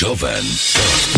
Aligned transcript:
Jovem 0.00 0.30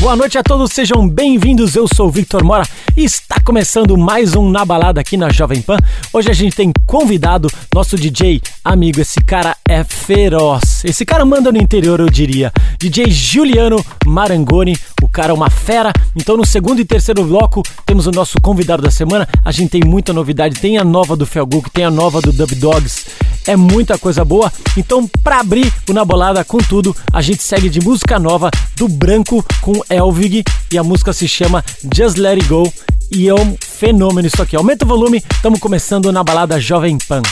Boa 0.00 0.16
noite 0.16 0.36
a 0.36 0.42
todos, 0.42 0.72
sejam 0.72 1.08
bem-vindos. 1.08 1.76
Eu 1.76 1.86
sou 1.86 2.08
o 2.08 2.10
Victor 2.10 2.42
Mora 2.42 2.66
e 2.96 3.04
está 3.04 3.36
começando 3.40 3.96
mais 3.96 4.34
um 4.34 4.50
Na 4.50 4.64
Balada 4.64 5.00
aqui 5.00 5.16
na 5.16 5.30
Jovem 5.30 5.62
Pan. 5.62 5.76
Hoje 6.12 6.28
a 6.28 6.34
gente 6.34 6.56
tem 6.56 6.72
convidado 6.84 7.48
nosso 7.72 7.96
DJ 7.96 8.42
amigo. 8.64 9.00
Esse 9.00 9.20
cara 9.20 9.56
é 9.68 9.84
feroz. 9.84 10.84
Esse 10.84 11.04
cara 11.04 11.24
manda 11.24 11.52
no 11.52 11.58
interior, 11.58 12.00
eu 12.00 12.10
diria. 12.10 12.52
DJ 12.76 13.08
Juliano 13.08 13.84
Marangoni. 14.04 14.76
O 15.00 15.08
cara 15.08 15.30
é 15.30 15.34
uma 15.34 15.48
fera. 15.48 15.92
Então, 16.16 16.36
no 16.36 16.44
segundo 16.44 16.80
e 16.80 16.84
terceiro 16.84 17.22
bloco, 17.22 17.62
temos 17.86 18.08
o 18.08 18.10
nosso 18.10 18.40
convidado 18.40 18.82
da 18.82 18.90
semana. 18.90 19.28
A 19.44 19.52
gente 19.52 19.70
tem 19.70 19.82
muita 19.84 20.12
novidade. 20.12 20.58
Tem 20.58 20.76
a 20.76 20.82
nova 20.82 21.14
do 21.14 21.24
Felguk, 21.24 21.70
tem 21.70 21.84
a 21.84 21.90
nova 21.90 22.20
do 22.20 22.32
Dub 22.32 22.52
Dogs. 22.56 23.06
É 23.46 23.56
muita 23.56 23.98
coisa 23.98 24.24
boa. 24.24 24.52
Então, 24.76 25.06
para 25.22 25.40
abrir 25.40 25.72
o 25.88 25.92
Na 25.92 26.04
Bolada 26.04 26.44
com 26.44 26.58
tudo, 26.58 26.94
a 27.12 27.20
gente 27.20 27.42
segue 27.42 27.68
de 27.68 27.80
música 27.80 28.18
nova 28.18 28.50
do 28.76 28.88
Branco 28.88 29.44
com 29.60 29.80
Elvig 29.88 30.44
e 30.70 30.78
a 30.78 30.82
música 30.82 31.12
se 31.12 31.28
chama 31.28 31.64
Just 31.94 32.16
Let 32.16 32.38
It 32.38 32.48
Go 32.48 32.72
e 33.10 33.28
é 33.28 33.34
um 33.34 33.56
fenômeno 33.60 34.26
isso 34.26 34.42
aqui. 34.42 34.56
Aumenta 34.56 34.84
o 34.84 34.88
volume, 34.88 35.22
estamos 35.34 35.60
começando 35.60 36.10
na 36.12 36.24
balada 36.24 36.60
Jovem 36.60 36.98
Pan. 36.98 37.22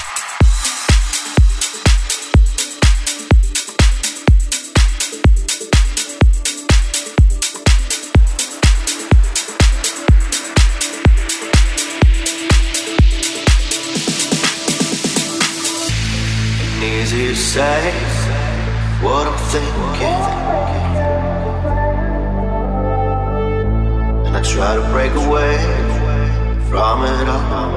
What 19.02 19.26
I'm 19.26 19.38
thinking. 19.50 21.29
Try 24.42 24.74
to 24.74 24.82
break 24.90 25.12
away 25.12 25.56
from 26.68 27.04
it 27.04 27.28
all. 27.28 27.70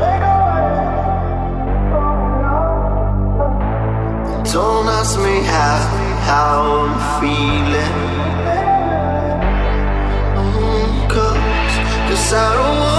Don't 4.52 4.88
ask 4.88 5.20
me 5.20 5.44
how, 5.44 5.78
how 6.30 6.54
I'm 6.80 6.96
feeling. 7.20 7.96
Mm, 10.36 11.10
cause, 11.10 11.76
cause 12.10 12.34
I 12.34 12.54
don't 12.56 12.80
want 12.80 12.93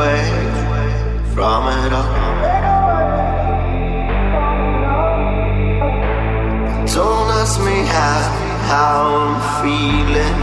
away 0.00 0.22
from 1.34 1.68
it 1.84 1.92
all. 1.92 2.14
Don't 6.94 7.28
ask 7.40 7.60
me 7.60 7.78
how, 7.94 8.20
how 8.70 8.94
I'm 9.16 9.36
feeling. 9.62 10.39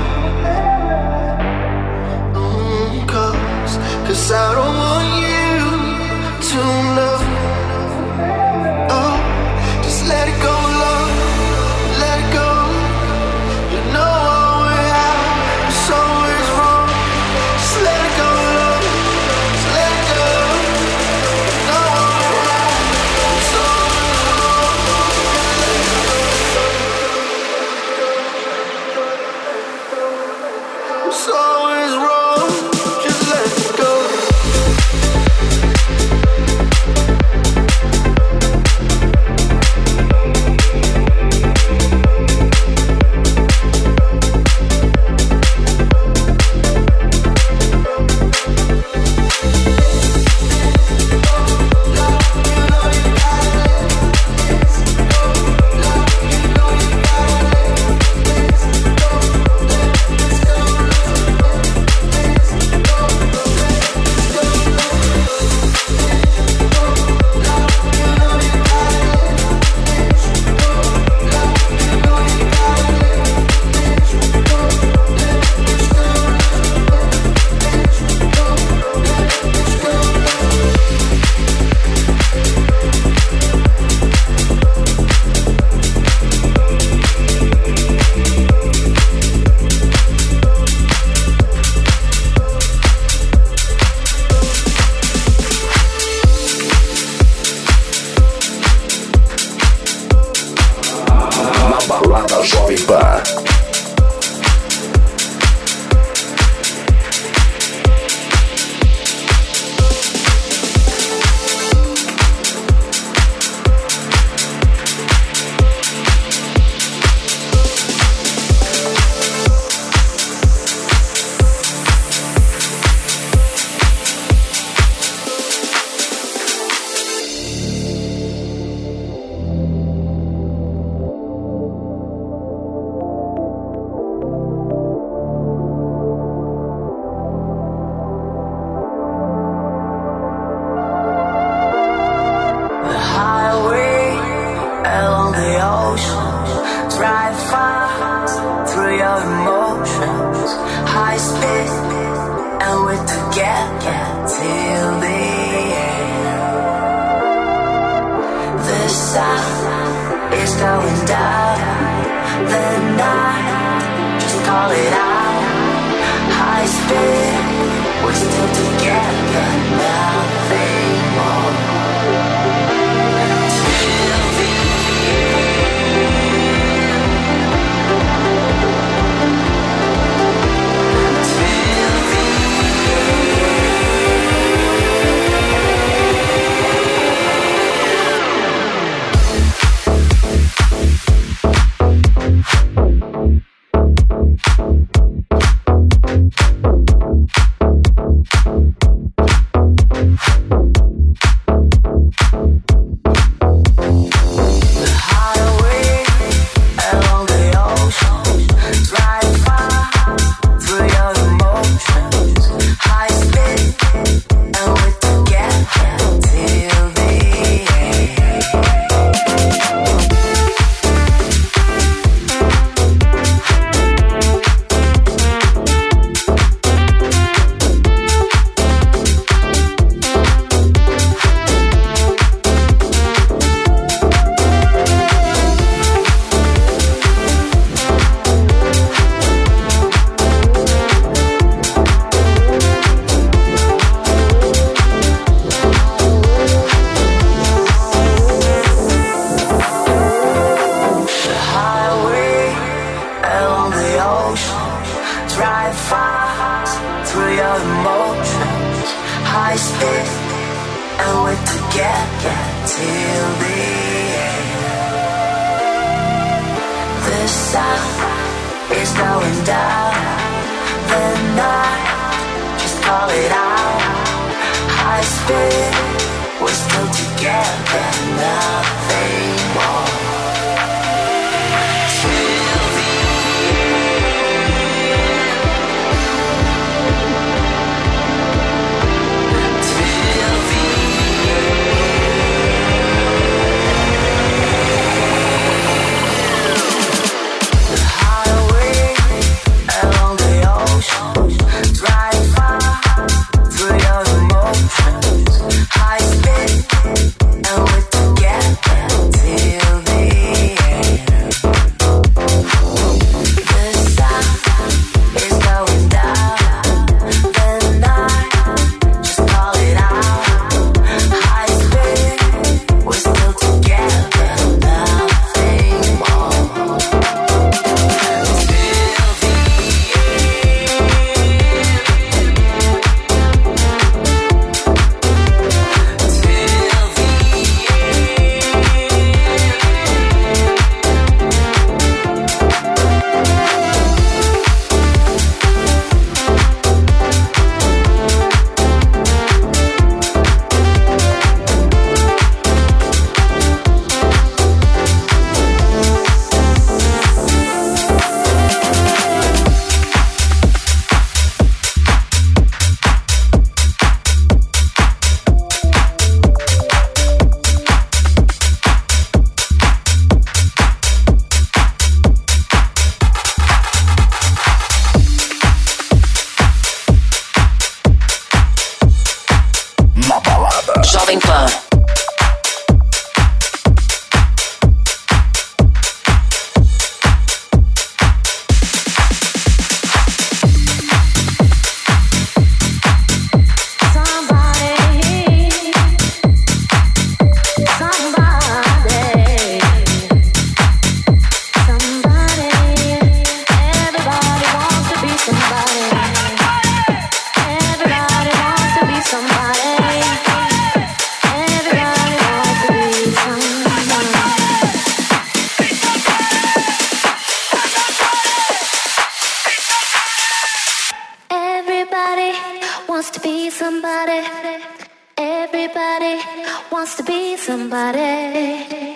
Wants 426.72 426.96
to 426.96 427.04
be 427.04 427.38
somebody. 427.38 428.87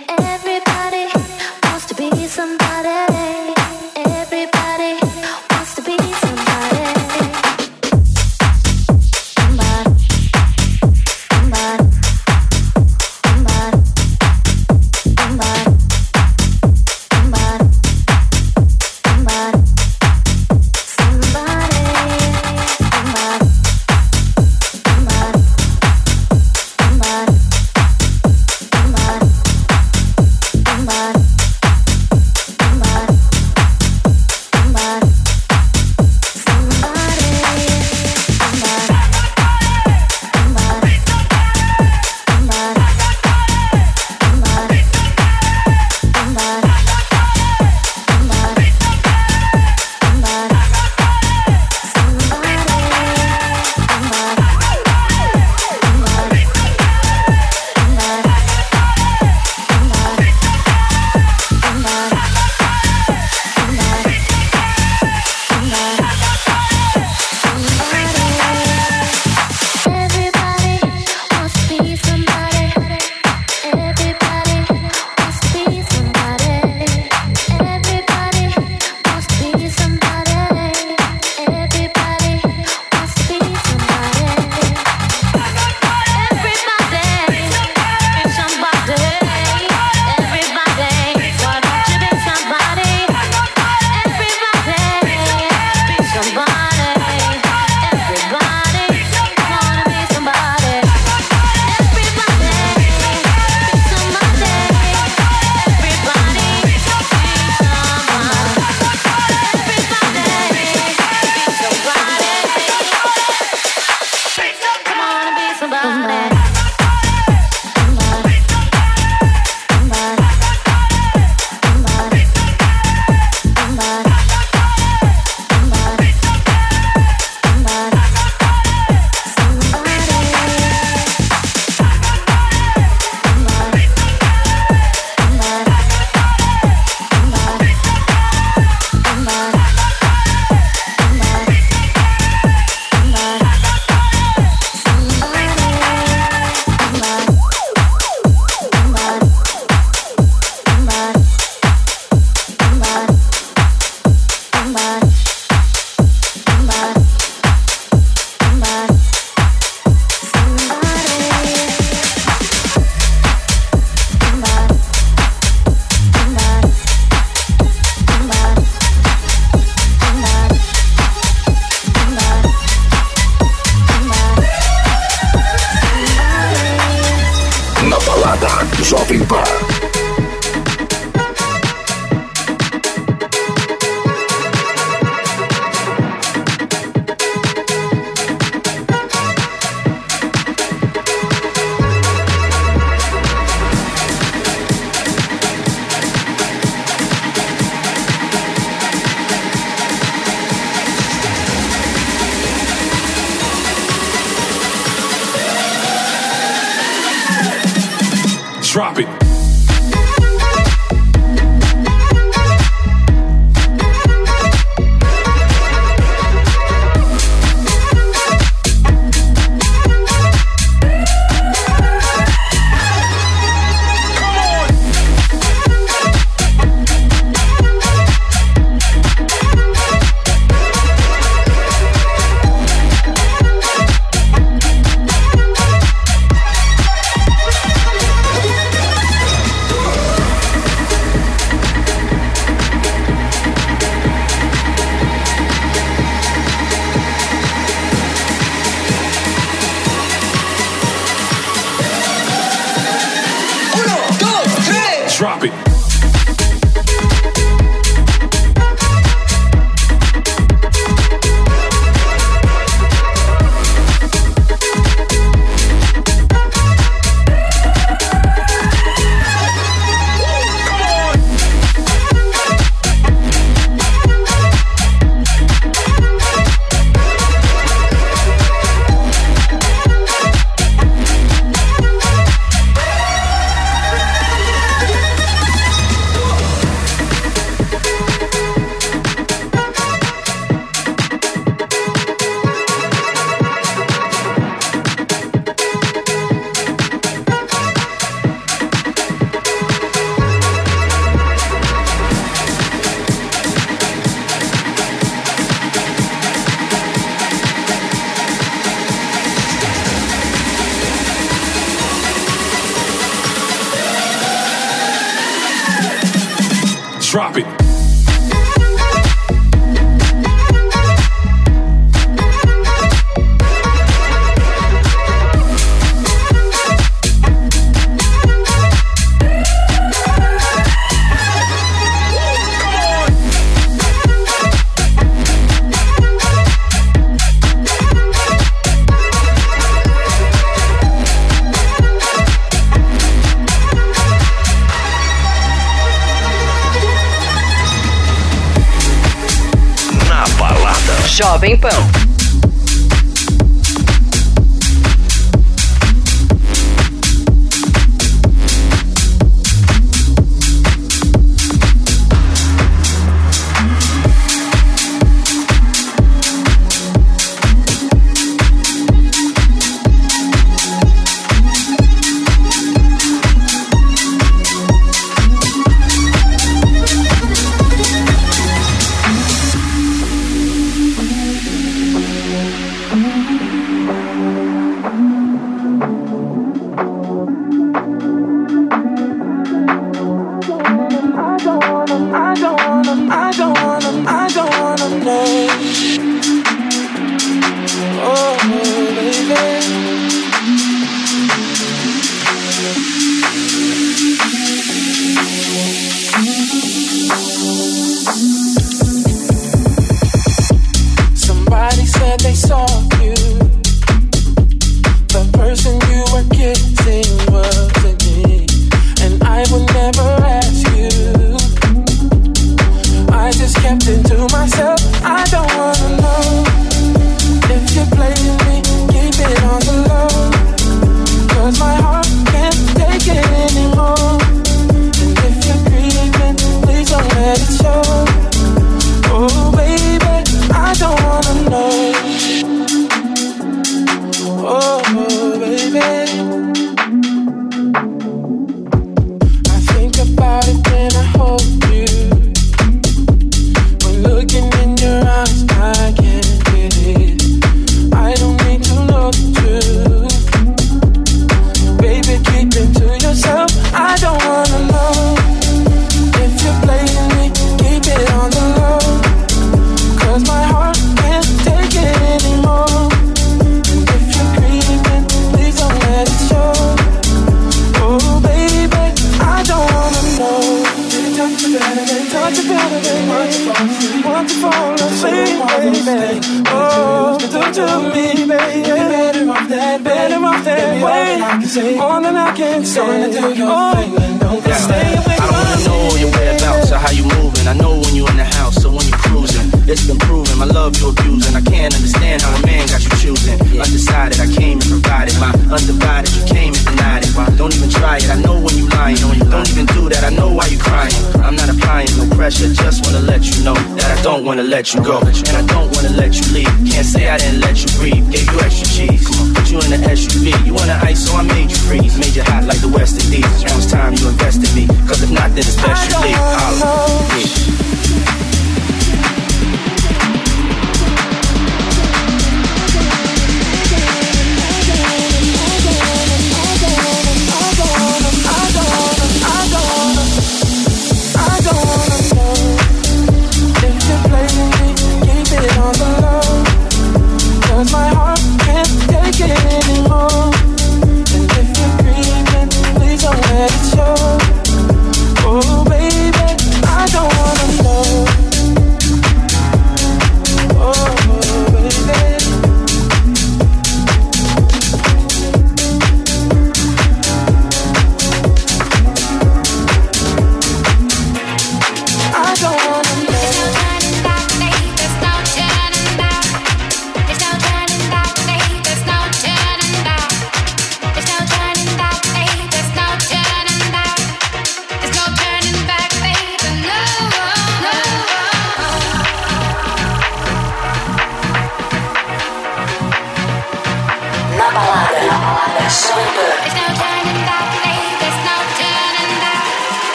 drop 208.72 209.00
it. 209.00 209.31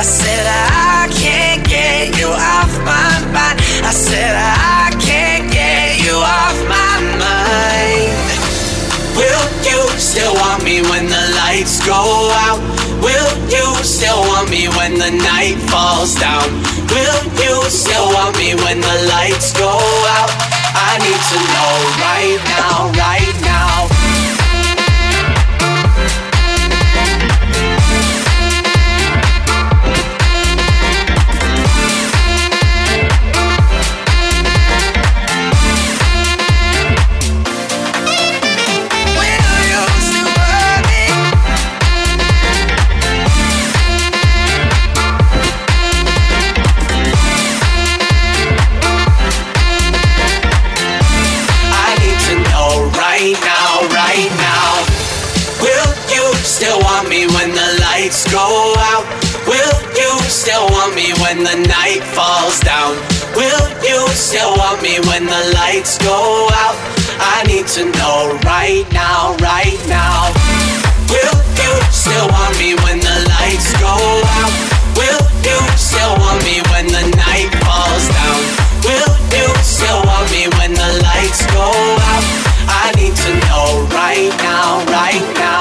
I 0.00 0.02
said 0.02 0.46
I 0.48 1.12
can't 1.12 1.60
get 1.68 2.16
you 2.16 2.32
off 2.32 2.72
my 2.88 3.20
mind. 3.36 3.60
I 3.84 3.92
said 3.92 4.32
I 4.32 4.96
can't 4.96 5.52
get 5.52 6.00
you 6.00 6.16
off 6.16 6.56
my 6.72 7.04
mind. 7.20 8.16
Will 9.12 9.44
you 9.60 9.80
still 10.00 10.32
want 10.40 10.64
me 10.64 10.80
when 10.80 11.04
the 11.04 11.24
lights 11.44 11.84
go 11.84 12.00
out? 12.48 12.64
Will 13.04 13.28
you 13.52 13.68
still 13.84 14.24
want 14.24 14.48
me 14.48 14.72
when 14.72 14.96
the 14.96 15.12
night 15.20 15.60
falls 15.68 16.16
down? 16.16 16.48
Will 16.88 17.20
you 17.36 17.60
still 17.68 18.08
want 18.16 18.38
me 18.40 18.56
when 18.56 18.80
the 18.80 18.96
lights 19.12 19.52
go 19.52 19.68
out? 20.16 20.32
I 20.80 20.96
need 20.96 21.22
to 21.28 21.38
know 21.52 21.76
right 22.00 22.40
now, 22.48 22.88
right 22.96 23.34
now. 23.34 23.39
Still 64.30 64.54
want 64.62 64.80
me 64.80 64.94
when 65.10 65.26
the 65.26 65.42
lights 65.58 65.98
go 65.98 66.46
out? 66.62 66.78
I 67.18 67.42
need 67.50 67.66
to 67.74 67.82
know 67.98 68.38
right 68.46 68.86
now, 68.94 69.34
right 69.42 69.80
now. 69.90 70.30
Will 71.10 71.38
you 71.58 71.72
still 71.90 72.30
want 72.30 72.54
me 72.62 72.78
when 72.86 73.02
the 73.02 73.16
lights 73.26 73.74
go 73.82 73.90
out? 73.90 74.54
Will 74.94 75.22
you 75.42 75.58
still 75.74 76.14
want 76.22 76.38
me 76.46 76.62
when 76.70 76.86
the 76.86 77.10
night 77.26 77.50
falls 77.66 78.06
down? 78.06 78.38
Will 78.86 79.14
you 79.34 79.48
still 79.66 79.98
want 80.06 80.30
me 80.30 80.46
when 80.62 80.78
the 80.78 80.90
lights 81.02 81.42
go 81.50 81.66
out? 82.14 82.24
I 82.70 82.94
need 82.94 83.16
to 83.26 83.30
know 83.50 83.82
right 83.90 84.30
now, 84.46 84.86
right 84.94 85.26
now. 85.42 85.59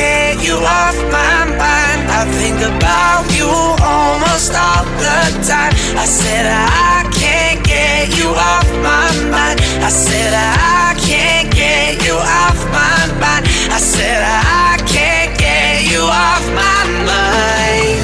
Get 0.00 0.40
you 0.40 0.56
off 0.56 0.96
my 1.12 1.36
mind. 1.60 2.00
I 2.08 2.22
think 2.40 2.58
about 2.72 3.24
you 3.36 3.50
almost 3.84 4.52
all 4.56 4.84
the 5.04 5.20
time. 5.44 5.72
I 6.02 6.06
said 6.20 6.44
I 6.48 7.04
can't 7.22 7.60
get 7.74 8.08
you 8.18 8.28
off 8.32 8.68
my 8.80 9.08
mind. 9.34 9.58
I 9.88 9.90
said 9.92 10.32
I 10.32 10.96
can't 11.08 11.48
get 11.52 12.00
you 12.06 12.16
off 12.16 12.60
my 12.80 13.00
mind. 13.22 13.44
I 13.76 13.80
said 13.94 14.20
I 14.24 14.80
can't 14.94 15.32
get 15.36 15.84
you 15.92 16.02
off 16.28 16.44
my 16.64 16.80
mind. 17.12 18.00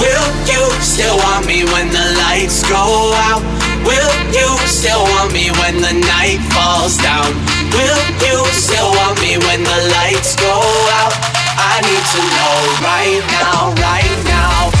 Will 0.00 0.28
you 0.52 0.62
still 0.80 1.16
want 1.24 1.44
me 1.50 1.58
when 1.72 1.86
the 1.98 2.06
lights 2.24 2.60
go 2.76 2.84
out? 3.28 3.44
Will 3.90 4.14
you 4.38 4.48
still 4.80 5.04
want 5.12 5.30
me 5.38 5.46
when 5.60 5.74
the 5.86 5.94
night 6.14 6.40
falls 6.54 6.96
down? 7.08 7.55
Will 7.72 8.02
you 8.22 8.44
still 8.52 8.90
want 8.92 9.20
me 9.20 9.38
when 9.38 9.62
the 9.62 9.78
lights 9.98 10.36
go 10.36 10.54
out? 11.00 11.14
I 11.58 11.80
need 11.82 12.04
to 12.14 12.20
know 12.36 12.56
right 12.84 13.24
now, 13.40 13.74
right 13.80 14.18
now. 14.24 14.75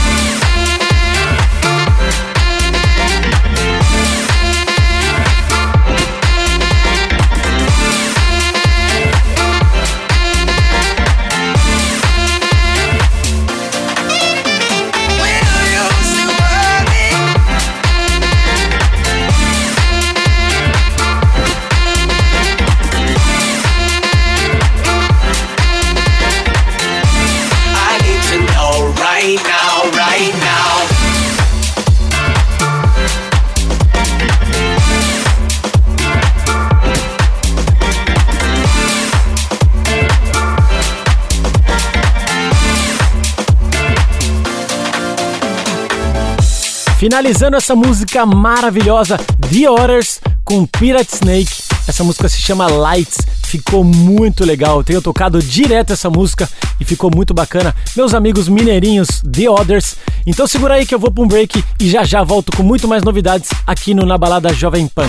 Finalizando 47.06 47.56
essa 47.56 47.76
música 47.76 48.26
maravilhosa, 48.26 49.16
The 49.16 49.70
Otters 49.70 50.20
com 50.44 50.66
Pirate 50.66 51.14
Snake. 51.14 51.52
Essa 51.86 52.02
música 52.02 52.28
se 52.28 52.36
chama 52.36 52.66
Lights, 52.66 53.18
ficou 53.44 53.84
muito 53.84 54.44
legal. 54.44 54.78
Eu 54.78 54.84
tenho 54.84 55.00
tocado 55.00 55.40
direto 55.40 55.92
essa 55.92 56.10
música 56.10 56.48
e 56.80 56.84
ficou 56.84 57.08
muito 57.14 57.32
bacana. 57.32 57.72
Meus 57.96 58.12
amigos 58.12 58.48
mineirinhos, 58.48 59.22
The 59.22 59.48
Others. 59.48 59.94
Então 60.26 60.48
segura 60.48 60.74
aí 60.74 60.84
que 60.84 60.96
eu 60.96 60.98
vou 60.98 61.12
para 61.12 61.22
um 61.22 61.28
break 61.28 61.62
e 61.78 61.88
já 61.88 62.02
já 62.02 62.24
volto 62.24 62.50
com 62.56 62.64
muito 62.64 62.88
mais 62.88 63.04
novidades 63.04 63.50
aqui 63.64 63.94
no 63.94 64.04
Na 64.04 64.18
Balada 64.18 64.52
Jovem 64.52 64.88
Pan. 64.88 65.08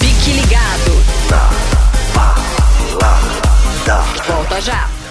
Fique 0.00 0.32
ligado. 0.32 1.04
Volta 4.26 4.60
já. 4.60 5.03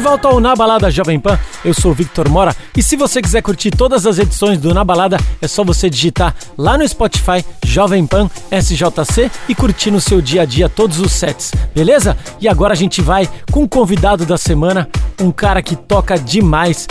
Volta 0.00 0.28
ao 0.28 0.40
Na 0.40 0.56
Balada 0.56 0.90
Jovem 0.90 1.20
Pan, 1.20 1.38
eu 1.62 1.74
sou 1.74 1.92
Victor 1.92 2.26
Mora 2.26 2.56
e 2.74 2.82
se 2.82 2.96
você 2.96 3.20
quiser 3.20 3.42
curtir 3.42 3.70
todas 3.70 4.06
as 4.06 4.18
edições 4.18 4.58
do 4.58 4.72
Na 4.72 4.82
Balada, 4.82 5.18
é 5.42 5.46
só 5.46 5.62
você 5.62 5.90
digitar 5.90 6.34
lá 6.56 6.78
no 6.78 6.88
Spotify 6.88 7.44
Jovem 7.66 8.06
Pan 8.06 8.30
SJC 8.50 9.30
e 9.46 9.54
curtir 9.54 9.90
no 9.90 10.00
seu 10.00 10.22
dia 10.22 10.42
a 10.42 10.44
dia 10.46 10.70
todos 10.70 10.98
os 11.00 11.12
sets, 11.12 11.52
beleza? 11.74 12.16
E 12.40 12.48
agora 12.48 12.72
a 12.72 12.76
gente 12.76 13.02
vai 13.02 13.28
com 13.52 13.62
o 13.62 13.68
convidado 13.68 14.24
da 14.24 14.38
semana, 14.38 14.88
um 15.20 15.30
cara 15.30 15.62
que 15.62 15.76
toca 15.76 16.18
demais. 16.18 16.88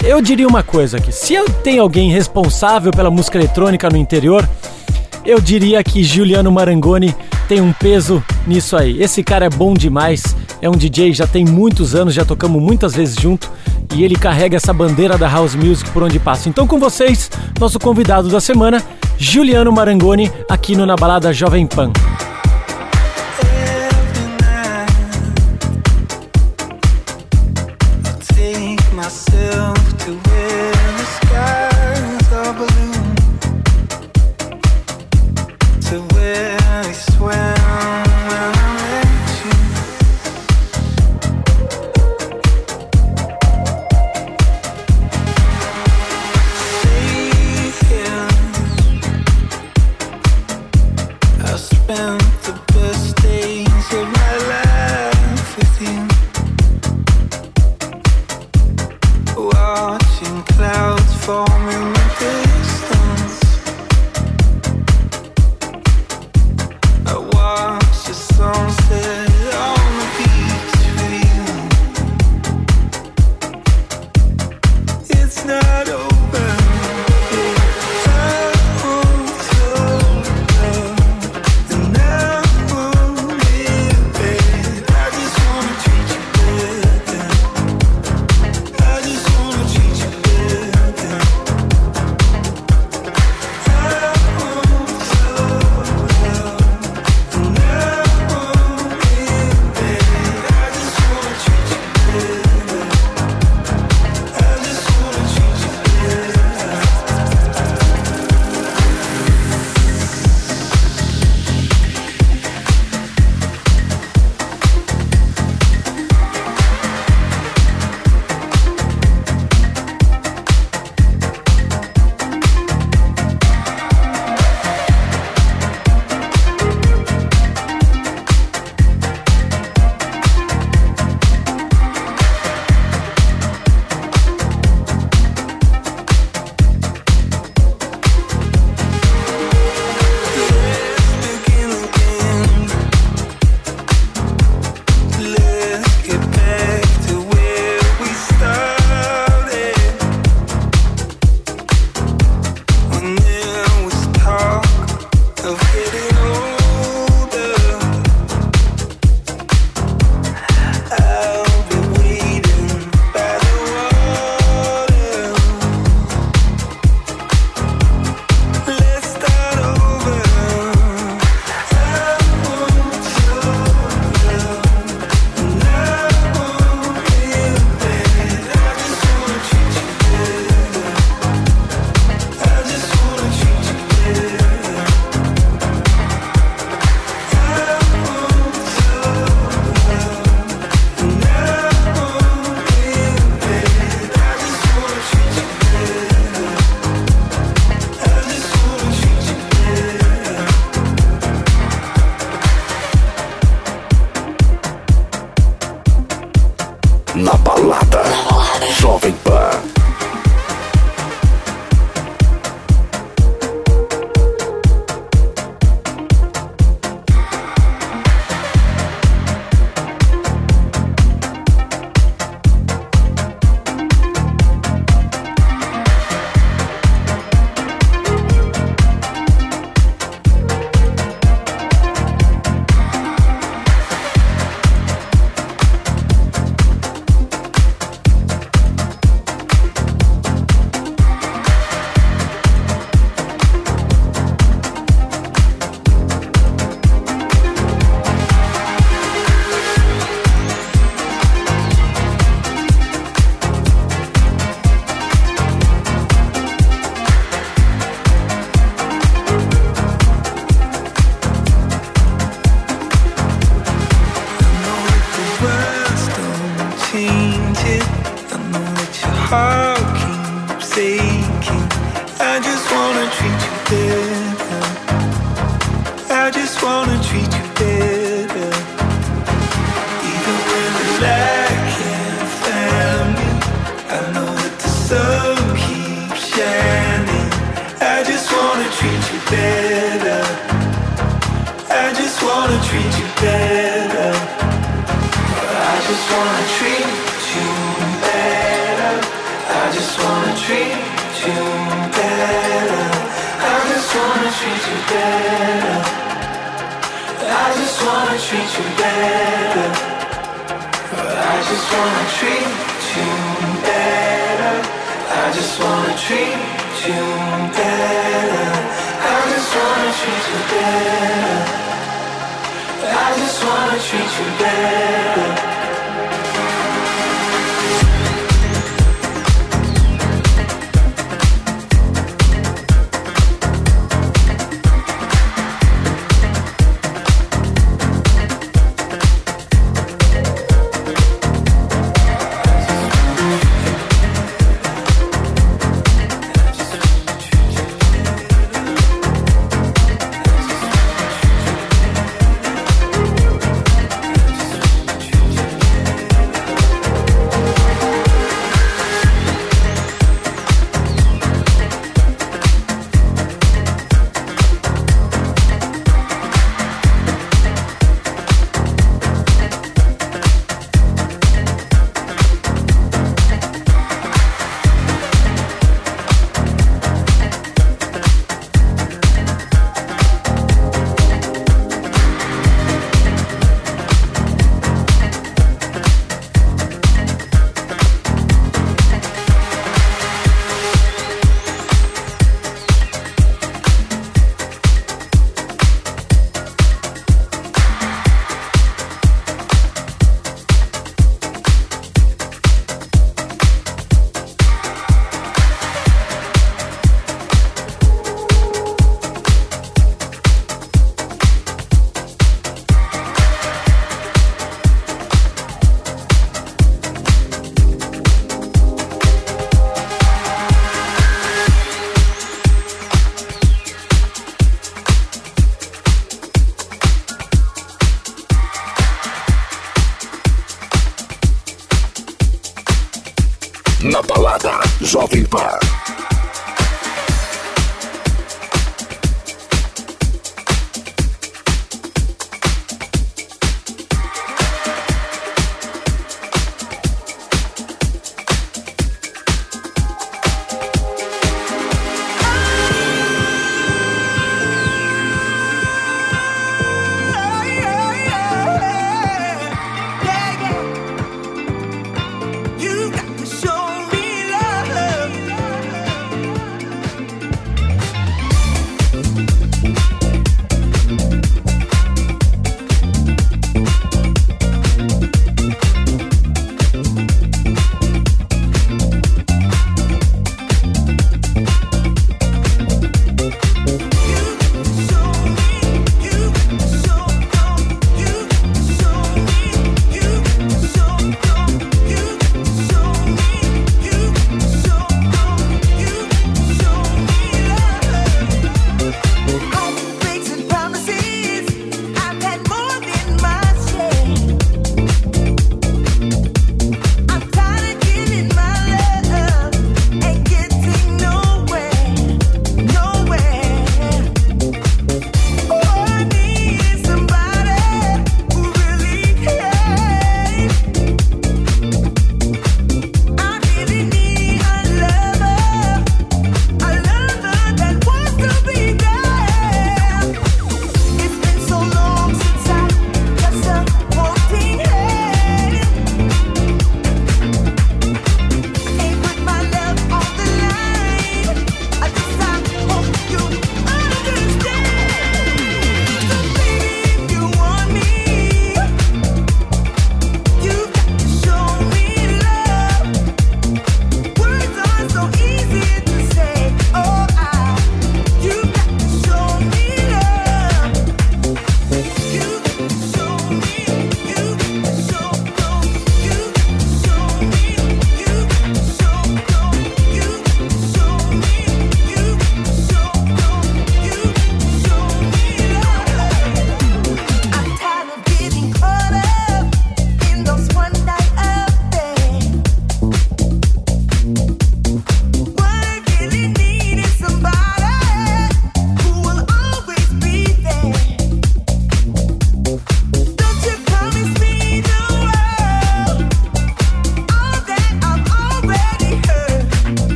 Eu 0.00 0.22
diria 0.22 0.46
uma 0.46 0.62
coisa 0.62 0.98
aqui, 0.98 1.10
se 1.10 1.34
eu 1.34 1.46
tenho 1.48 1.82
alguém 1.82 2.12
responsável 2.12 2.92
pela 2.92 3.10
música 3.10 3.38
eletrônica 3.38 3.90
no 3.90 3.96
interior, 3.96 4.48
eu 5.24 5.40
diria 5.40 5.82
que 5.84 6.02
Giuliano 6.02 6.50
Marangoni 6.50 7.14
tem 7.48 7.60
um 7.60 7.72
peso 7.72 8.22
nisso 8.46 8.76
aí. 8.76 9.00
Esse 9.00 9.22
cara 9.22 9.46
é 9.46 9.50
bom 9.50 9.72
demais, 9.72 10.36
é 10.60 10.68
um 10.68 10.72
DJ, 10.72 11.12
já 11.12 11.26
tem 11.26 11.44
muitos 11.44 11.94
anos, 11.94 12.12
já 12.12 12.24
tocamos 12.24 12.60
muitas 12.60 12.94
vezes 12.94 13.14
junto 13.14 13.50
e 13.94 14.02
ele 14.02 14.16
carrega 14.16 14.56
essa 14.56 14.72
bandeira 14.72 15.16
da 15.16 15.28
House 15.28 15.54
Music 15.54 15.88
por 15.90 16.02
onde 16.02 16.18
passa. 16.18 16.48
Então, 16.48 16.66
com 16.66 16.78
vocês, 16.78 17.30
nosso 17.60 17.78
convidado 17.78 18.28
da 18.28 18.40
semana, 18.40 18.82
Giuliano 19.16 19.70
Marangoni, 19.70 20.30
aqui 20.48 20.74
no 20.74 20.86
Na 20.86 20.96
Balada 20.96 21.32
Jovem 21.32 21.66
Pan. 21.66 21.92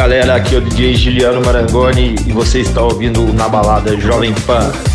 Galera, 0.00 0.36
aqui 0.36 0.54
é 0.54 0.58
o 0.58 0.62
DJ 0.62 0.94
Giliano 0.94 1.44
Marangoni 1.44 2.14
e 2.26 2.32
você 2.32 2.60
está 2.60 2.82
ouvindo 2.82 3.34
Na 3.34 3.50
Balada 3.50 4.00
Jovem 4.00 4.32
Pan. 4.46 4.89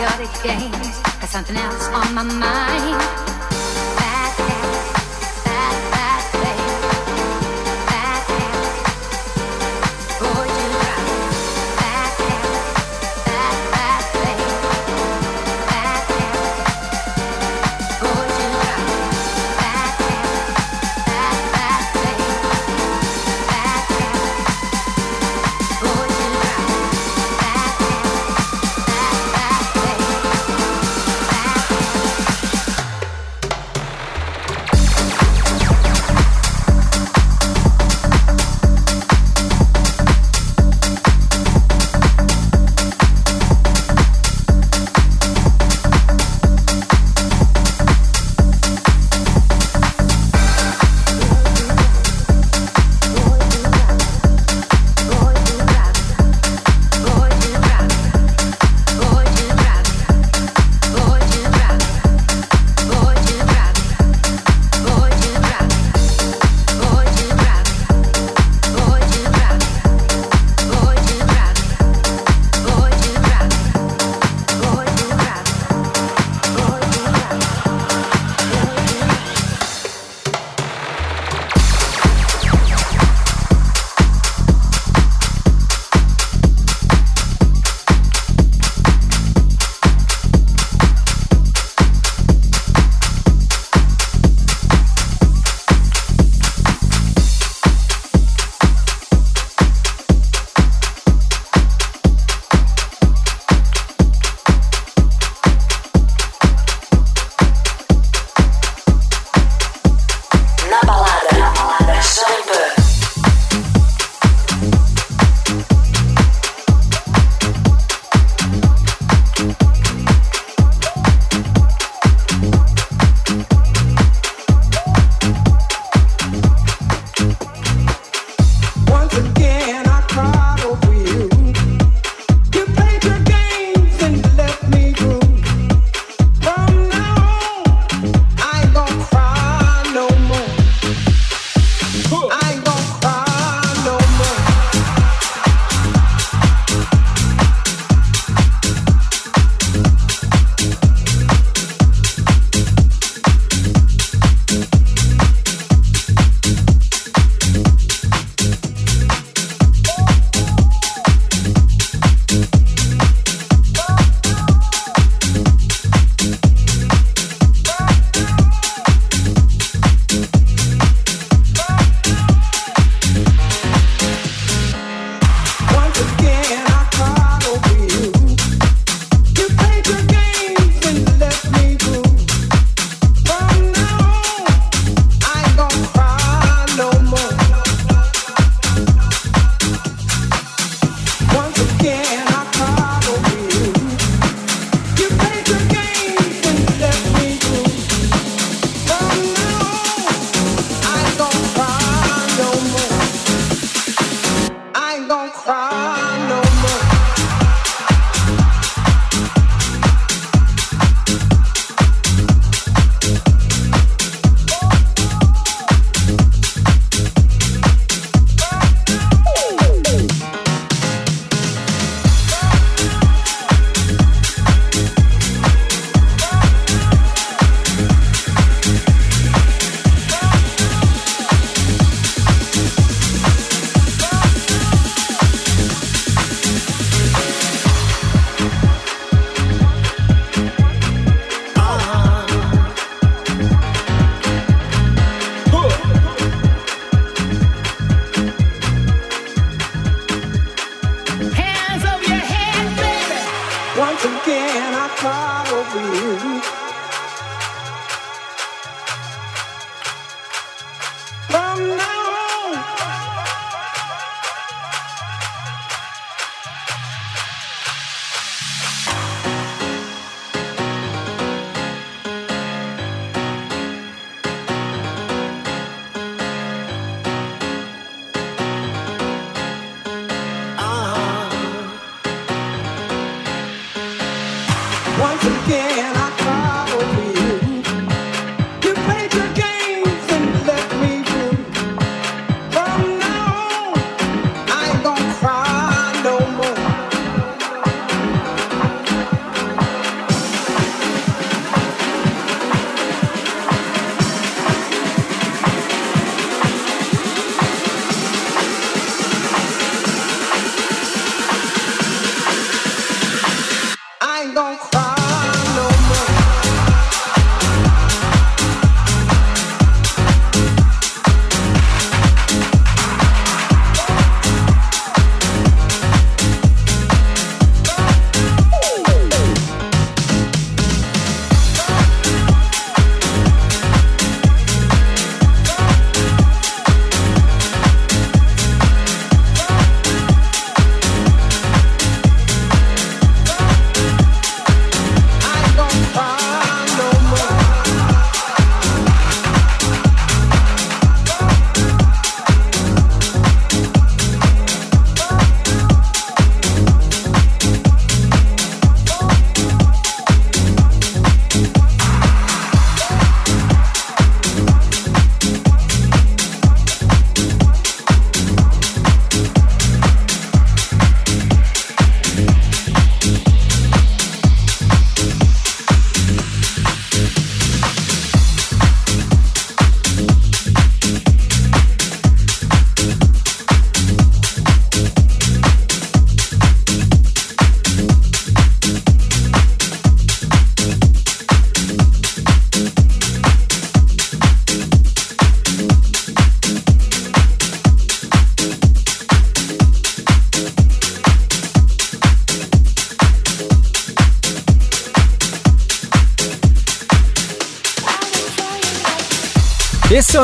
Idiotic 0.00 0.42
games. 0.42 0.98
Got 1.20 1.28
something 1.28 1.56
else 1.56 1.88
on 1.88 2.14
my 2.14 2.22
mind. 2.22 3.49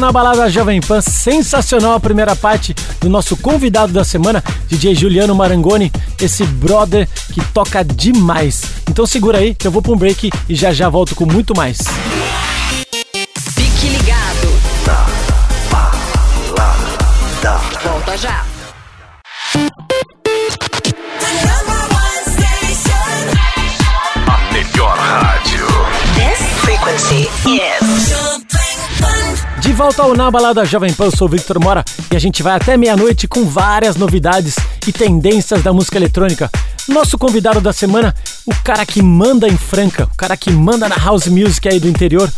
Na 0.00 0.12
Balada 0.12 0.48
Jovem 0.50 0.78
Pan, 0.78 1.00
sensacional 1.00 1.94
a 1.94 2.00
primeira 2.00 2.36
parte 2.36 2.74
do 3.00 3.08
nosso 3.08 3.34
convidado 3.34 3.94
da 3.94 4.04
semana, 4.04 4.44
DJ 4.68 4.94
Juliano 4.94 5.34
Marangoni, 5.34 5.90
esse 6.20 6.44
brother 6.44 7.08
que 7.32 7.40
toca 7.46 7.82
demais. 7.82 8.62
Então 8.90 9.06
segura 9.06 9.38
aí 9.38 9.54
que 9.54 9.66
eu 9.66 9.70
vou 9.70 9.80
para 9.80 9.92
um 9.92 9.96
break 9.96 10.30
e 10.48 10.54
já 10.54 10.70
já 10.70 10.90
volto 10.90 11.14
com 11.14 11.24
muito 11.24 11.56
mais. 11.56 11.78
Fique 13.54 13.88
ligado. 13.88 14.60
Na 14.86 15.06
Balada. 16.52 17.60
Volta 17.82 18.18
já. 18.18 18.44
A 24.26 24.52
melhor 24.52 24.98
rádio. 24.98 25.66
This 26.14 26.38
frequency 26.60 27.30
is 27.48 27.85
volta 29.76 30.02
ao 30.02 30.14
Na 30.14 30.30
Balada 30.30 30.64
Jovem 30.64 30.90
Pan, 30.90 31.04
eu 31.04 31.10
sou 31.14 31.28
o 31.28 31.30
Victor 31.30 31.60
Mora 31.60 31.84
e 32.10 32.16
a 32.16 32.18
gente 32.18 32.42
vai 32.42 32.54
até 32.56 32.78
meia-noite 32.78 33.28
com 33.28 33.44
várias 33.44 33.94
novidades 33.94 34.56
e 34.86 34.92
tendências 34.92 35.62
da 35.62 35.70
música 35.70 35.98
eletrônica. 35.98 36.50
Nosso 36.88 37.18
convidado 37.18 37.60
da 37.60 37.74
semana, 37.74 38.14
o 38.46 38.54
cara 38.64 38.86
que 38.86 39.02
manda 39.02 39.46
em 39.46 39.56
Franca, 39.56 40.04
o 40.04 40.16
cara 40.16 40.34
que 40.34 40.50
manda 40.50 40.88
na 40.88 40.96
house 40.96 41.26
music 41.26 41.68
aí 41.68 41.78
do 41.78 41.90
interior, 41.90 42.32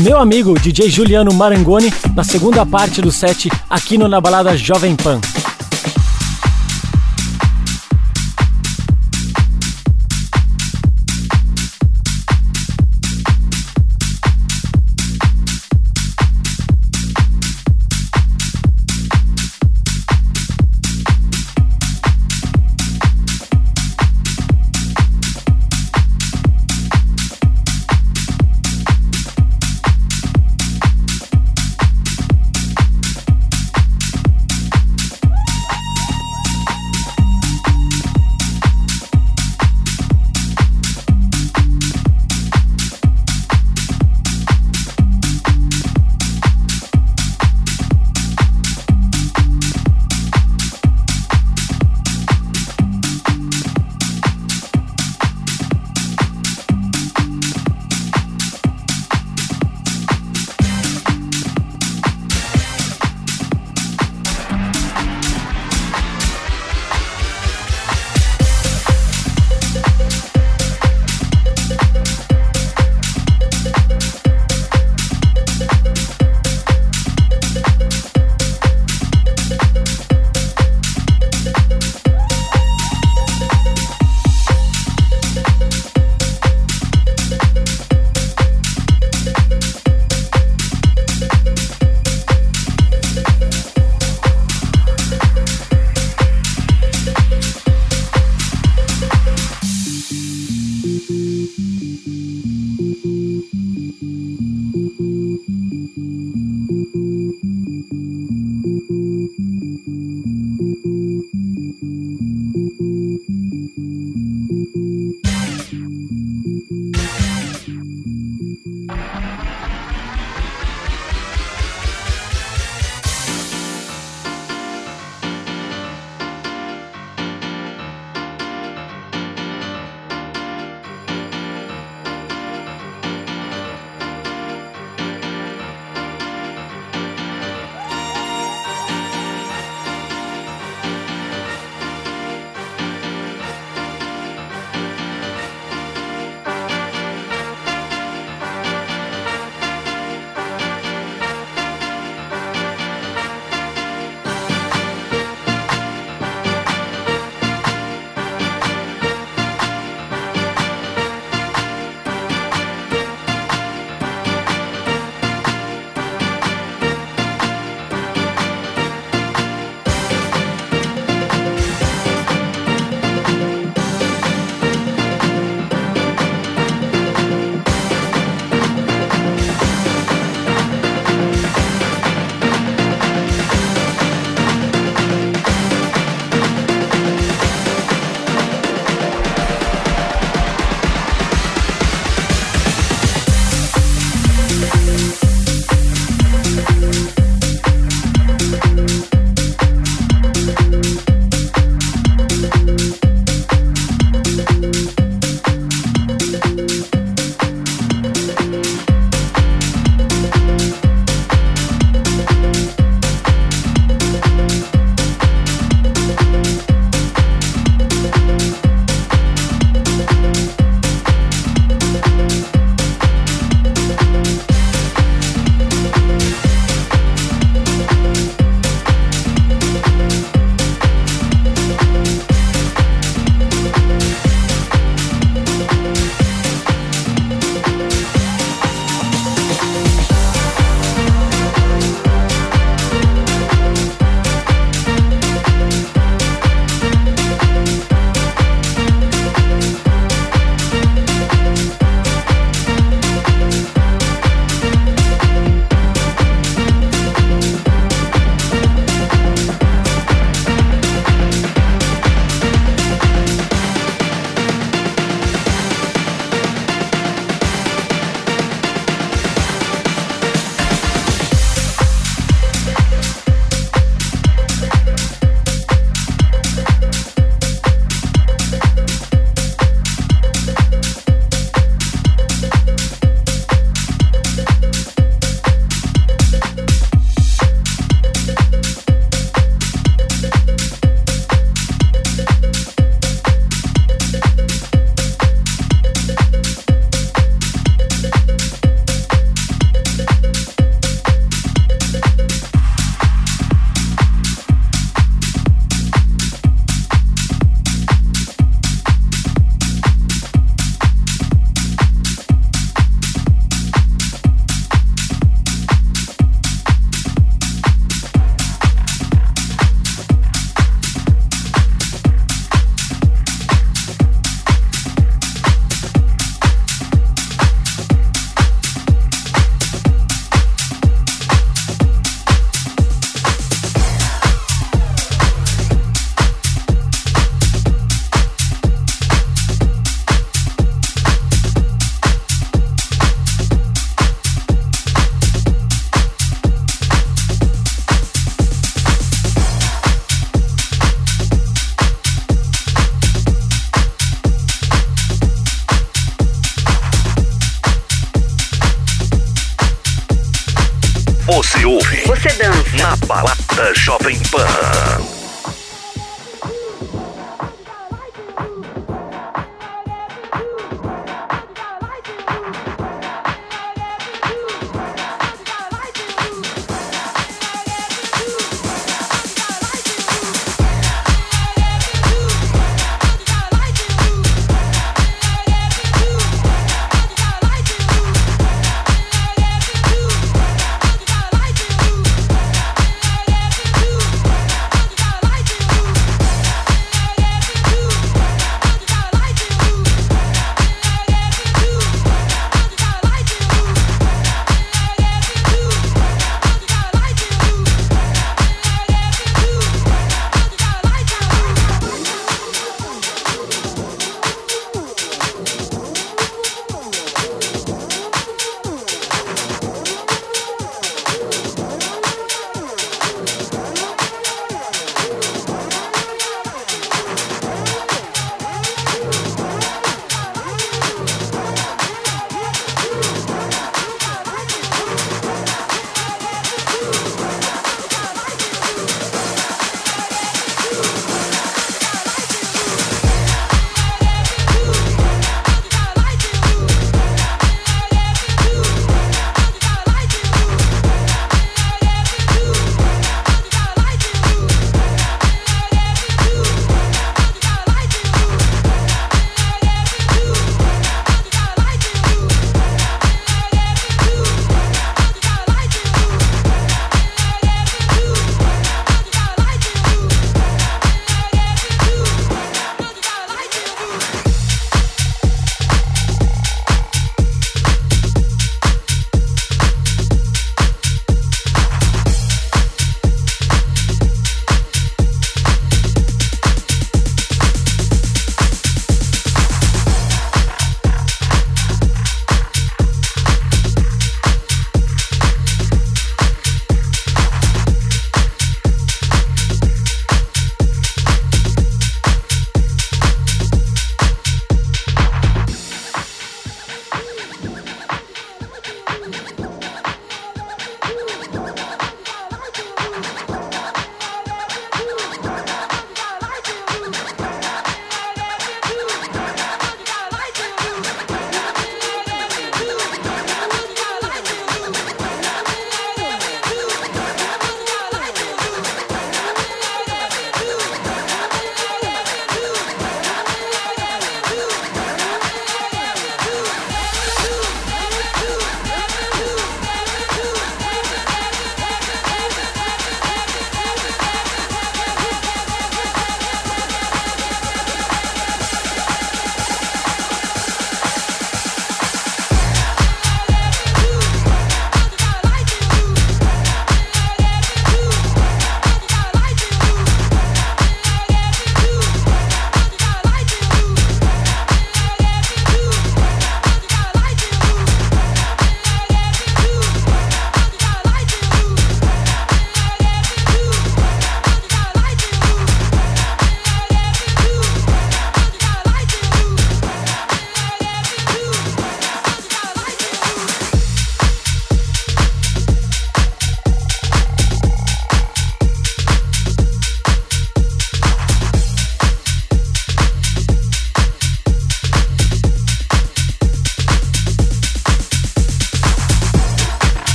meu 0.00 0.18
amigo 0.18 0.58
DJ 0.58 0.90
Juliano 0.90 1.32
Marangoni, 1.32 1.94
na 2.12 2.24
segunda 2.24 2.66
parte 2.66 3.00
do 3.00 3.12
set 3.12 3.48
aqui 3.68 3.96
no 3.96 4.08
Na 4.08 4.20
Balada 4.20 4.56
Jovem 4.56 4.96
Pan. 4.96 5.20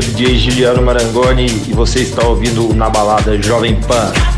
Aqui 0.00 0.06
é 0.06 0.08
o 0.08 0.14
DJ 0.14 0.38
Giliano 0.38 0.82
Marangoni 0.82 1.46
e 1.46 1.72
você 1.72 2.00
está 2.00 2.26
ouvindo 2.26 2.74
na 2.74 2.88
balada 2.88 3.40
Jovem 3.40 3.76
Pan. 3.76 4.29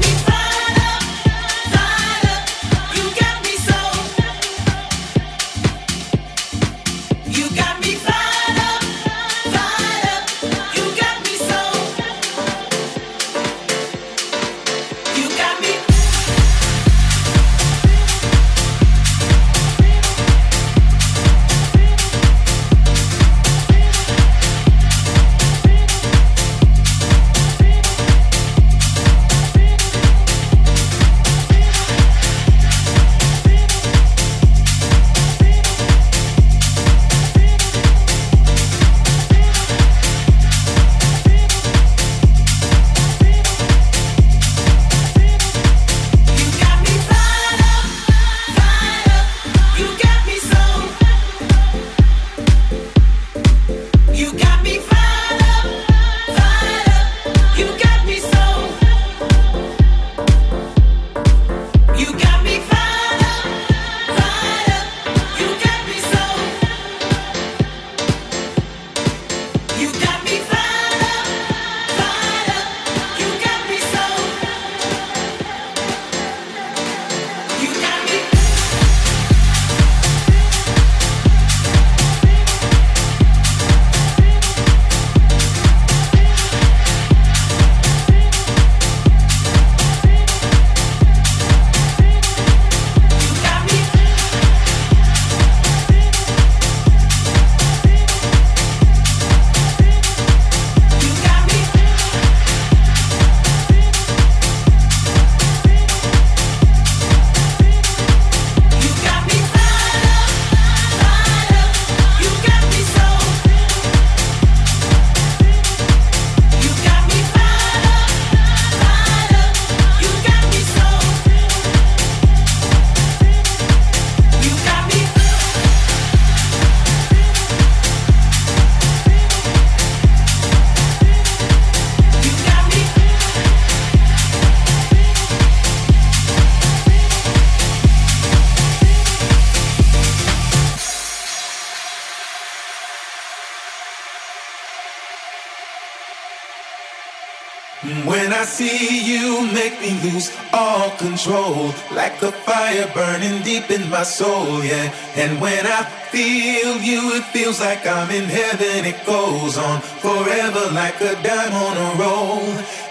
Control, 151.23 151.66
like 151.94 152.20
a 152.23 152.32
fire 152.32 152.90
burning 152.94 153.43
deep 153.43 153.70
in 153.70 153.89
my 153.90 154.03
soul, 154.03 154.65
yeah. 154.65 154.93
And 155.15 155.40
when 155.40 155.66
I 155.66 155.85
feel 156.11 156.78
you, 156.78 157.15
it 157.15 157.24
feels 157.32 157.61
like 157.61 157.86
I'm 157.86 158.11
in 158.11 158.24
heaven. 158.24 158.85
It 158.85 158.99
goes 159.07 159.57
on 159.57 159.81
forever, 159.81 160.65
like 160.74 161.01
a 161.01 161.15
dime 161.23 161.55
on 161.55 161.77
a 161.77 161.90
roll. 162.03 162.43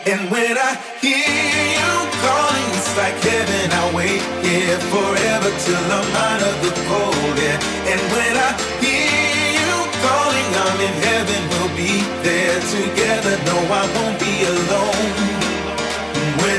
And 0.08 0.32
when 0.32 0.56
I 0.58 0.72
hear 1.02 1.18
you 1.76 1.92
calling, 2.24 2.70
it's 2.80 2.96
like 2.98 3.20
heaven. 3.20 3.68
I 3.72 3.84
wait, 3.96 4.24
yeah, 4.48 4.80
forever 4.96 5.52
till 5.66 5.88
I'm 6.00 6.12
out 6.28 6.42
of 6.42 6.56
the 6.64 6.74
cold, 6.88 7.36
yeah. 7.36 7.92
And 7.92 8.02
when 8.16 8.34
I 8.48 8.50
hear 8.80 9.60
you 9.60 9.76
calling, 10.06 10.50
I'm 10.64 10.80
in 10.88 10.96
heaven. 11.10 11.42
We'll 11.52 11.76
be 11.76 12.00
there 12.24 12.60
together. 12.80 13.36
No, 13.44 13.58
I 13.60 13.84
won't 13.96 14.20
be 14.20 14.34
alone. 14.46 15.31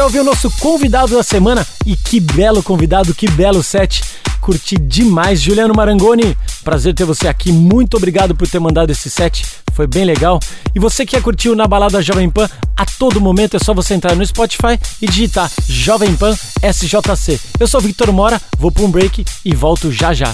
Você 0.00 0.04
ouviu 0.04 0.22
o 0.22 0.24
nosso 0.24 0.50
convidado 0.52 1.14
da 1.14 1.22
semana 1.22 1.66
e 1.84 1.94
que 1.94 2.20
belo 2.20 2.62
convidado, 2.62 3.14
que 3.14 3.30
belo 3.30 3.62
set. 3.62 4.02
Curti 4.40 4.78
demais, 4.78 5.42
Juliano 5.42 5.74
Marangoni. 5.74 6.34
Prazer 6.64 6.94
ter 6.94 7.04
você 7.04 7.28
aqui. 7.28 7.52
Muito 7.52 7.98
obrigado 7.98 8.34
por 8.34 8.48
ter 8.48 8.58
mandado 8.58 8.88
esse 8.88 9.10
set. 9.10 9.44
Foi 9.74 9.86
bem 9.86 10.06
legal. 10.06 10.40
E 10.74 10.78
você 10.78 11.04
que 11.04 11.10
quer 11.10 11.22
curtir 11.22 11.50
o 11.50 11.54
na 11.54 11.66
balada 11.66 12.00
Jovem 12.00 12.30
Pan, 12.30 12.48
a 12.74 12.86
todo 12.86 13.20
momento 13.20 13.58
é 13.58 13.60
só 13.60 13.74
você 13.74 13.92
entrar 13.92 14.16
no 14.16 14.24
Spotify 14.24 14.80
e 15.02 15.06
digitar 15.06 15.50
Jovem 15.68 16.16
Pan 16.16 16.34
SJC. 16.62 17.38
Eu 17.60 17.68
sou 17.68 17.78
o 17.78 17.82
Victor 17.82 18.10
Mora, 18.10 18.40
vou 18.58 18.72
para 18.72 18.84
um 18.84 18.90
break 18.90 19.22
e 19.44 19.54
volto 19.54 19.92
já 19.92 20.14
já. 20.14 20.32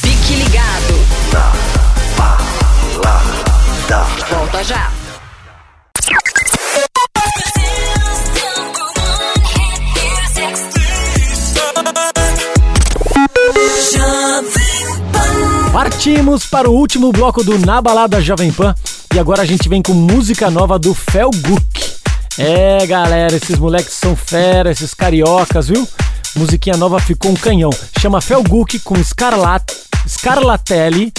Fique 0.00 0.36
ligado. 0.36 0.94
Volta 4.30 4.62
já. 4.62 4.97
Partimos 16.08 16.46
para 16.46 16.70
o 16.70 16.72
último 16.72 17.12
bloco 17.12 17.44
do 17.44 17.58
Na 17.58 17.82
Balada 17.82 18.18
Jovem 18.18 18.50
Pan 18.50 18.74
e 19.14 19.18
agora 19.18 19.42
a 19.42 19.44
gente 19.44 19.68
vem 19.68 19.82
com 19.82 19.92
música 19.92 20.50
nova 20.50 20.78
do 20.78 20.94
Felguk. 20.94 21.60
É, 22.38 22.86
galera, 22.86 23.36
esses 23.36 23.58
moleques 23.58 23.92
são 23.92 24.16
fera, 24.16 24.70
esses 24.70 24.94
cariocas, 24.94 25.68
viu? 25.68 25.86
Musiquinha 26.34 26.78
nova 26.78 26.98
ficou 26.98 27.30
um 27.30 27.34
canhão. 27.34 27.68
Chama 28.00 28.22
Felguk 28.22 28.78
com 28.78 28.96
Scarlat, 29.04 29.70
Scarlatelli 30.08 31.12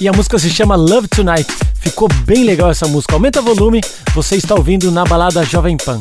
e 0.00 0.08
a 0.08 0.12
música 0.14 0.38
se 0.38 0.48
chama 0.48 0.76
Love 0.76 1.08
Tonight. 1.08 1.52
Ficou 1.74 2.08
bem 2.24 2.42
legal 2.44 2.70
essa 2.70 2.88
música. 2.88 3.12
Aumenta 3.12 3.40
o 3.40 3.44
volume, 3.44 3.82
você 4.14 4.36
está 4.36 4.54
ouvindo 4.54 4.90
na 4.90 5.04
balada 5.04 5.44
Jovem 5.44 5.76
Pan. 5.76 6.00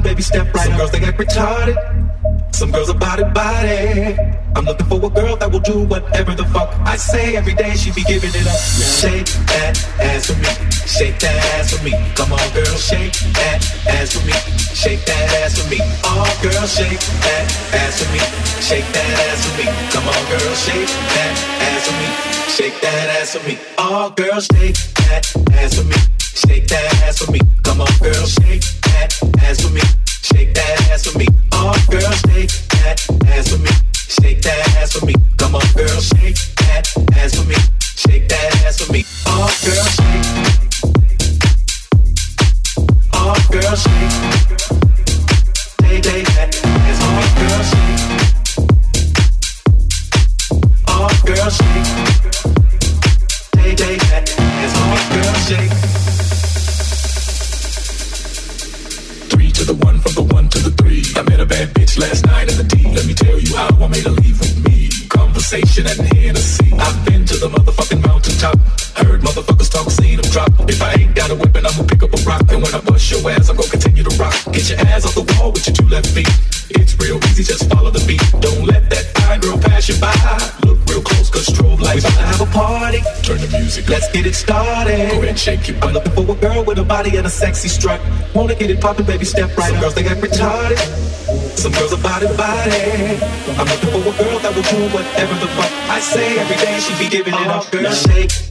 baby, 0.00 0.22
step 0.22 0.45
party, 88.86 89.02
baby, 89.02 89.24
step 89.24 89.50
right 89.56 89.70
Some 89.70 89.80
girls, 89.80 89.94
they 89.94 90.06
act 90.06 90.20
retarded. 90.20 90.78
Some 91.58 91.72
girls 91.72 91.92
are 91.92 92.02
body 92.02 92.28
body. 92.36 93.18
I'm 93.58 93.66
looking 93.66 93.90
for 93.90 93.98
a 93.98 94.14
girl 94.20 94.38
that 94.44 94.52
will 94.54 94.62
do 94.62 94.80
whatever 94.94 95.34
the 95.42 95.48
fuck 95.58 95.72
I 95.90 95.98
say. 95.98 96.38
Every 96.38 96.56
day 96.56 96.78
she 96.78 96.92
be 97.02 97.10
giving 97.10 97.34
it 97.34 97.48
up, 97.48 97.70
girl. 97.72 97.90
Shake 97.90 98.45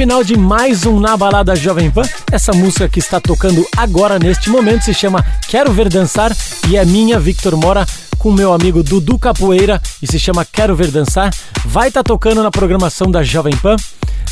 final 0.00 0.24
de 0.24 0.34
mais 0.34 0.86
um 0.86 0.98
Na 0.98 1.14
Balada 1.14 1.54
Jovem 1.54 1.90
Pan, 1.90 2.00
essa 2.32 2.54
música 2.54 2.88
que 2.88 2.98
está 2.98 3.20
tocando 3.20 3.66
agora 3.76 4.18
neste 4.18 4.48
momento 4.48 4.82
se 4.82 4.94
chama 4.94 5.22
Quero 5.46 5.70
Ver 5.74 5.90
Dançar 5.90 6.34
e 6.70 6.78
é 6.78 6.84
minha, 6.86 7.20
Victor 7.20 7.54
Mora, 7.54 7.84
com 8.18 8.32
meu 8.32 8.50
amigo 8.54 8.82
Dudu 8.82 9.18
Capoeira 9.18 9.78
e 10.00 10.06
se 10.06 10.18
chama 10.18 10.42
Quero 10.42 10.74
Ver 10.74 10.90
Dançar. 10.90 11.30
Vai 11.66 11.88
estar 11.88 12.02
tá 12.02 12.08
tocando 12.08 12.42
na 12.42 12.50
programação 12.50 13.10
da 13.10 13.22
Jovem 13.22 13.54
Pan 13.58 13.76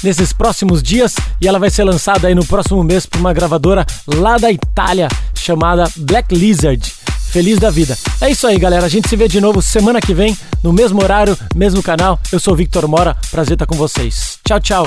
nesses 0.03 0.33
próximos 0.33 0.83
dias 0.83 1.15
e 1.39 1.47
ela 1.47 1.59
vai 1.59 1.69
ser 1.69 1.85
lançada 1.85 2.29
aí 2.29 2.35
no 2.35 2.47
próximo 2.47 2.83
mês 2.83 3.05
por 3.05 3.21
uma 3.21 3.35
gravadora 3.35 3.85
lá 4.07 4.39
da 4.39 4.51
Itália 4.51 5.09
chamada 5.35 5.87
Black 5.99 6.35
Lizard. 6.35 6.95
Feliz 7.29 7.59
da 7.59 7.69
vida. 7.69 7.95
É 8.23 8.31
isso 8.31 8.47
aí, 8.47 8.59
galera. 8.59 8.87
A 8.87 8.89
gente 8.89 9.07
se 9.07 9.17
vê 9.17 9.29
de 9.29 9.39
novo 9.39 9.61
semana 9.61 10.01
que 10.01 10.15
vem, 10.15 10.35
no 10.65 10.73
mesmo 10.73 11.03
horário, 11.03 11.37
mesmo 11.55 11.83
canal. 11.83 12.19
Eu 12.33 12.41
sou 12.41 12.57
Victor 12.57 12.89
Mora. 12.89 13.15
Prazer 13.31 13.53
estar 13.53 13.67
com 13.67 13.77
vocês. 13.77 14.39
Tchau, 14.43 14.59
tchau. 14.61 14.87